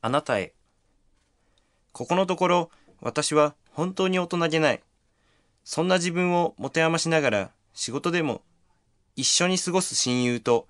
[0.00, 0.52] あなたへ。
[1.92, 4.82] ここのところ、私は本当に大人げない。
[5.64, 8.42] そんな自分を持て余しながら、仕事でも
[9.16, 10.68] 一緒に過ごす親友と、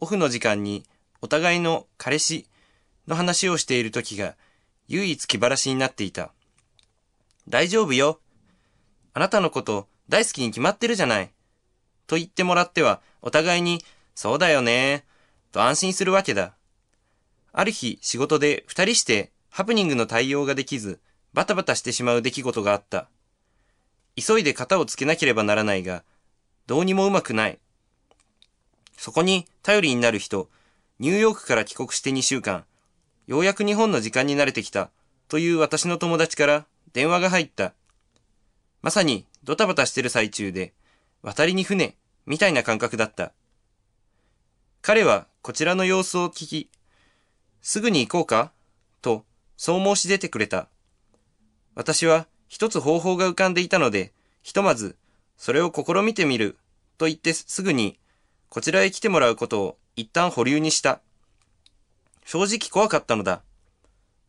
[0.00, 0.84] オフの時間に
[1.22, 2.46] お互いの彼氏
[3.06, 4.34] の話をしている時が
[4.88, 6.32] 唯一気晴らしになっていた。
[7.48, 8.20] 大丈夫よ。
[9.14, 11.30] あなたのこと大好きに決まってるじゃない。
[12.08, 13.82] と言ってもらっては、お互いに、
[14.14, 15.04] そうだよね、
[15.52, 16.55] と安心するわけだ。
[17.58, 21.00] ある日、仕事で二人してハプニングの対応ができず、
[21.32, 23.08] バタバタしてしまう出来事があった。
[24.14, 26.04] 急いで型をつけなければならないが、
[26.66, 27.58] どうにもうまくない。
[28.98, 30.50] そこに頼りになる人、
[30.98, 32.66] ニューヨークから帰国して2週間、
[33.26, 34.90] ようやく日本の時間に慣れてきた、
[35.26, 37.72] という私の友達から電話が入った。
[38.82, 40.74] まさにドタバタしてる最中で、
[41.22, 43.32] 渡りに船、みたいな感覚だった。
[44.82, 46.68] 彼はこちらの様子を聞き、
[47.68, 48.52] すぐに行こうか？
[49.02, 49.24] と、
[49.56, 50.68] そう申し出てくれた。
[51.74, 54.12] 私は一つ方法が浮かんでいたので、
[54.44, 54.94] ひとまず、
[55.36, 56.56] それを試みてみる、
[56.96, 57.98] と言ってすぐに、
[58.50, 61.00] こちらへ来てもらうことを一旦保留にした。
[62.24, 63.42] 正直怖かったのだ。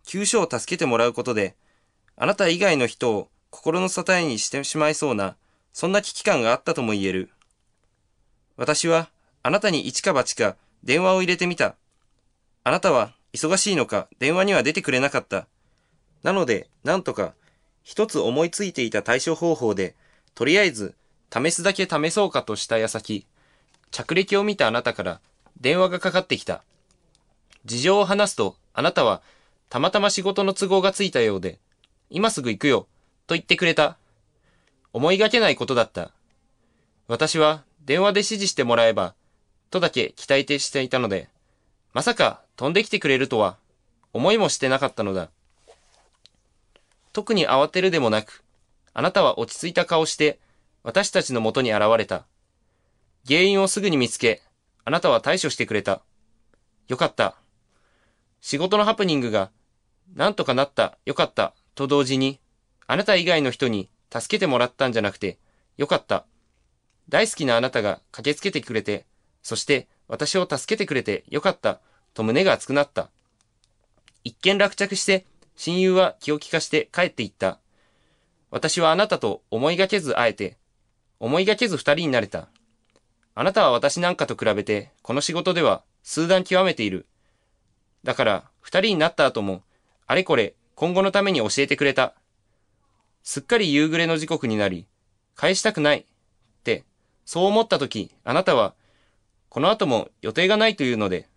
[0.03, 1.55] 急所を助けてもらうことで、
[2.15, 5.35] あなた以外の人を心の支えにしてしまいそうな、
[5.73, 7.29] そんな危機感があったとも言える。
[8.55, 9.11] 私は、
[9.43, 11.75] あなたに一か八か電話を入れてみた。
[12.63, 15.47] あなたは忙しいのか電話には出てくれなかった。
[16.23, 17.33] なので、なんとか、
[17.83, 19.95] 一つ思いついていた対処方法で、
[20.35, 20.95] とりあえず、
[21.33, 23.25] 試すだけ試そうかとした矢先、
[23.91, 25.21] 着歴を見たあなたから
[25.59, 26.63] 電話がかかってきた。
[27.65, 29.21] 事情を話すと、あなたは、
[29.69, 31.59] たまたま仕事の都合がついたようで、
[32.09, 32.87] 今すぐ行くよ、
[33.25, 33.97] と言ってくれた。
[34.93, 36.11] 思いがけないことだった。
[37.07, 39.15] 私は電話で指示してもらえば、
[39.69, 41.29] とだけ期待していたので、
[41.93, 43.57] まさか飛んできてくれるとは、
[44.13, 45.29] 思いもしてなかったのだ。
[47.13, 48.43] 特に慌てるでもなく、
[48.93, 50.39] あなたは落ち着いた顔して、
[50.83, 52.25] 私たちの元に現れた。
[53.27, 54.41] 原因をすぐに見つけ、
[54.83, 56.01] あなたは対処してくれた。
[56.87, 57.35] よかった。
[58.41, 59.51] 仕事のハプニングが、
[60.15, 62.39] なんとかなった、よかった、と同時に、
[62.87, 65.37] あなた以外の人に助けてもらったんじゃなくて、
[65.77, 66.25] よかった。
[67.07, 69.05] 大好きなあなたが駆けつけてくれて、
[69.43, 71.81] そして私を助けてくれてよかった、
[72.17, 73.11] と胸が熱くなった。
[74.23, 77.59] 一見落着して、親友は気を利かして帰っていった。
[78.49, 80.57] 私はあなたと思いがけず会えて、
[81.19, 82.47] 思いがけず二人になれた。
[83.35, 87.05] あなたは私なんかと比べて、この仕事では数段極めている。
[88.03, 89.61] だから、二人になった後も、
[90.07, 92.15] あれこれ、今後のために教えてくれた。
[93.21, 94.87] すっかり夕暮れの時刻になり、
[95.35, 95.99] 返したくない。
[95.99, 96.05] っ
[96.63, 96.83] て、
[97.25, 98.73] そう思った時、あなたは、
[99.49, 101.29] この後も予定がないというので、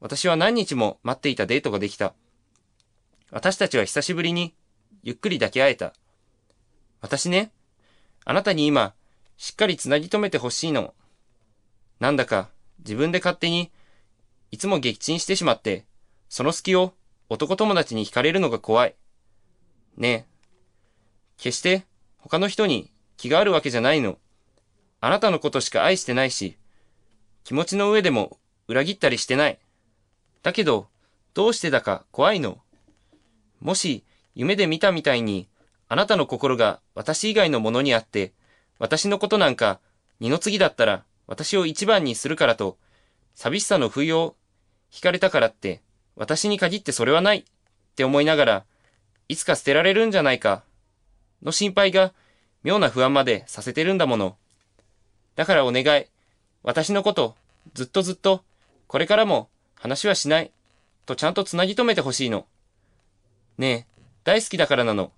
[0.00, 2.14] 私は何日も待っていたデートができた。
[3.30, 4.54] 私たちは久しぶりに、
[5.02, 5.92] ゆっくり抱き合えた。
[7.00, 7.50] 私ね、
[8.24, 8.94] あなたに今、
[9.36, 10.94] しっかり繋ぎ止めてほしいの。
[12.00, 12.48] なんだか
[12.80, 13.70] 自分で勝手に
[14.50, 15.84] いつも撃沈してしまって、
[16.28, 16.94] その隙を
[17.28, 18.94] 男友達に惹かれるのが怖い。
[19.96, 20.24] ねえ。
[21.38, 21.84] 決して
[22.18, 24.18] 他の人に気があるわけじゃないの。
[25.00, 26.56] あなたのことしか愛してないし、
[27.44, 29.58] 気持ちの上でも裏切ったりしてない。
[30.42, 30.88] だけど、
[31.34, 32.58] どうしてだか怖いの。
[33.60, 34.04] もし
[34.34, 35.48] 夢で見たみたいに、
[35.88, 38.32] あなたの心が私以外のものにあって、
[38.78, 39.80] 私のことなんか
[40.20, 42.78] 二の次だったら私を一番にするからと、
[43.34, 44.36] 寂しさの不意を
[44.90, 45.82] 惹かれたからって、
[46.16, 47.44] 私に限ってそれはないっ
[47.94, 48.64] て思いながら、
[49.28, 50.64] いつか捨てられるんじゃないか、
[51.42, 52.12] の心配が
[52.64, 54.36] 妙な不安までさせてるんだもの。
[55.36, 56.06] だからお願い、
[56.62, 57.36] 私のこと、
[57.74, 58.42] ずっとずっと、
[58.86, 60.50] これからも話はしない、
[61.06, 62.46] とちゃんと繋ぎ止めてほしいの。
[63.56, 65.12] ねえ、大好きだからなの。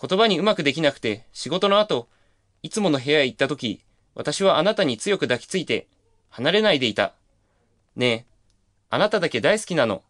[0.00, 2.08] 言葉にうまくできなくて、仕事の後、
[2.62, 3.82] いつもの部屋へ行った時、
[4.14, 5.86] 私はあなたに強く抱きついて、
[6.30, 7.14] 離れないでいた。
[7.94, 8.24] ねえ、
[8.90, 10.02] あなただけ大好きなの。